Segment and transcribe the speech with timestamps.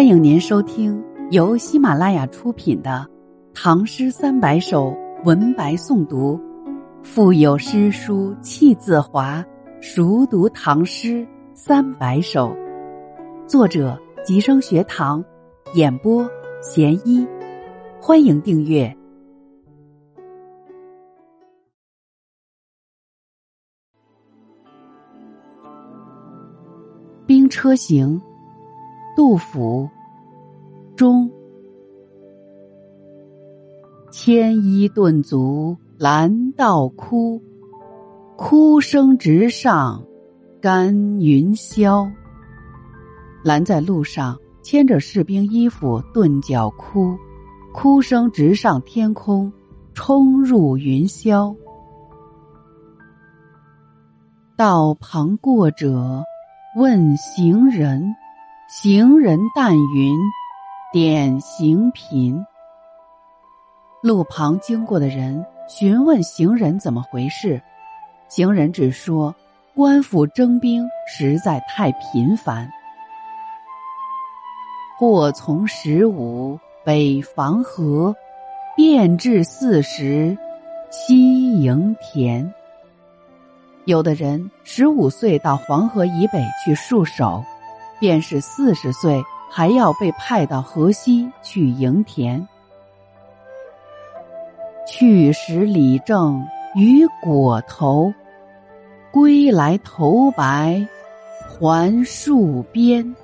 [0.00, 3.06] 欢迎您收听由喜马拉雅出品的
[3.52, 4.86] 《唐诗三百首》
[5.26, 6.40] 文白诵读，
[7.02, 9.44] 腹有诗书气自华，
[9.82, 12.56] 熟读唐诗三百首。
[13.46, 15.22] 作者：吉生学堂，
[15.74, 16.26] 演播：
[16.62, 17.28] 贤一。
[18.00, 18.86] 欢迎订阅
[27.26, 28.18] 《兵车行》。
[29.16, 29.88] 杜甫，
[30.96, 31.30] 中。
[34.10, 37.40] 牵衣顿足拦道哭，
[38.36, 40.04] 哭声直上
[40.60, 42.10] 干云霄。
[43.42, 47.16] 拦在路上，牵着士兵衣服，顿脚哭，
[47.72, 49.52] 哭声直上天空，
[49.94, 51.54] 冲入云霄。
[54.56, 56.22] 道旁过者
[56.76, 58.14] 问行人。
[58.72, 60.16] 行人淡云
[60.92, 62.46] 点行频。
[64.00, 67.60] 路旁经过的人询问行人怎么回事，
[68.28, 69.34] 行人只说
[69.74, 72.70] 官府征兵实在太频繁。
[75.00, 78.14] 或从十五北防河，
[78.76, 80.38] 便至四十
[80.92, 82.54] 西营田。
[83.84, 87.42] 有的人十五岁到黄河以北去戍守。
[88.00, 92.48] 便是四十岁，还要被派到河西去营田。
[94.88, 98.12] 去时李正于裹头，
[99.12, 100.84] 归来头白
[101.48, 103.14] 还戍边。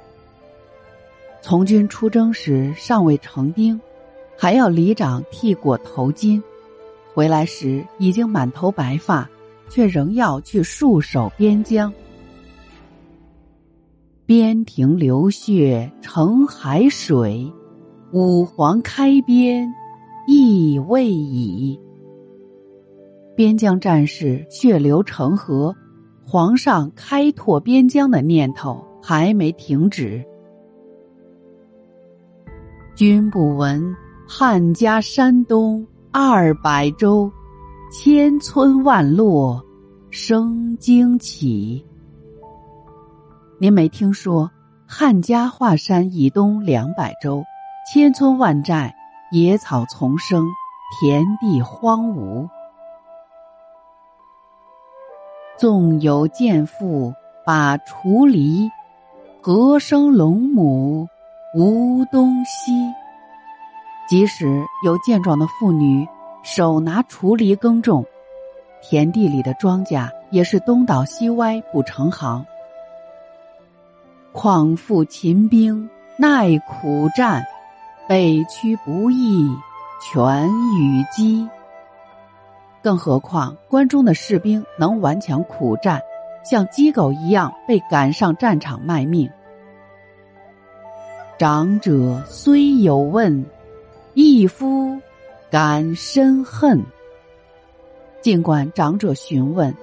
[1.41, 3.81] 从军出征时尚未成丁，
[4.37, 6.43] 还要里长剃裹头巾；
[7.15, 9.29] 回来时已经满头白发，
[9.69, 11.93] 却仍要去戍守边疆。
[14.27, 17.49] 边庭流血成海水，
[18.13, 19.73] 五皇开边
[20.27, 21.78] 意未已。
[23.37, 25.73] 边疆战事血流成河，
[26.25, 30.25] 皇上开拓边疆的念头还没停止。
[32.97, 33.95] 君不闻
[34.27, 37.31] 汉家山东二百州，
[37.93, 39.65] 千村万落
[40.11, 41.81] 生荆杞。
[43.59, 44.50] 您没听说，
[44.87, 47.43] 汉家华山以东两百州，
[47.91, 48.94] 千村万寨，
[49.33, 50.44] 野草丛生，
[51.00, 52.47] 田地荒芜。
[55.56, 57.15] 纵有贱妇
[57.47, 58.71] 把锄犁，
[59.41, 61.09] 何生龙母
[61.55, 62.73] 无东西？
[64.06, 66.06] 即使有健壮的妇女
[66.43, 68.05] 手拿锄犁耕种，
[68.83, 72.44] 田地里的庄稼也是东倒西歪不成行。
[74.37, 75.89] 况复秦兵
[76.19, 77.43] 耐苦战，
[78.07, 79.49] 北驱不易
[79.99, 81.49] 全与击。
[82.83, 86.03] 更何况关中的士兵能顽强苦战，
[86.45, 89.31] 像鸡狗一样被赶上战场卖命。
[91.39, 93.43] 长者虽有问，
[94.13, 95.01] 一夫
[95.51, 96.85] 敢深恨。
[98.21, 99.75] 尽管长者询问，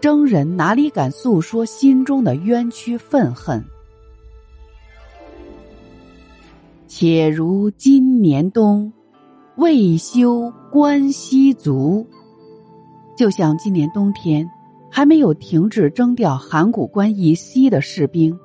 [0.00, 3.62] 征人哪里敢诉说心中的冤屈愤恨？
[7.00, 8.92] 且如今年冬，
[9.56, 12.04] 未休关西卒。
[13.16, 14.50] 就像今年冬天，
[14.90, 18.36] 还没有停止征调函谷关以西的士兵。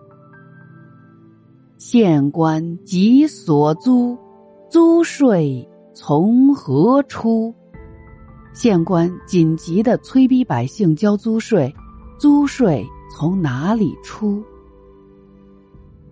[1.80, 4.16] 县官急所租，
[4.70, 7.52] 租税从何出？
[8.54, 11.74] 县官紧急的催逼百姓交租税，
[12.20, 12.86] 租税
[13.18, 14.44] 从哪里出？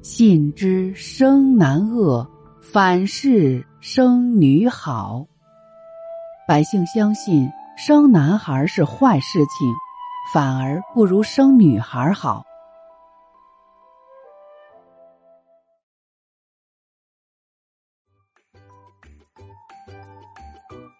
[0.01, 2.27] 信之生男恶，
[2.59, 5.27] 反是生女好。
[6.47, 7.47] 百姓相信
[7.77, 9.71] 生男孩是坏事情，
[10.33, 12.43] 反而不如生女孩好。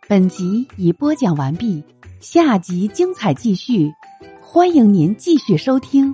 [0.07, 1.83] 本集已播讲完毕，
[2.19, 3.92] 下集精彩继续，
[4.39, 6.13] 欢迎您继续收听。